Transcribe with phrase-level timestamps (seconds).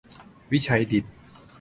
[0.51, 1.07] วิชัยดิษฐ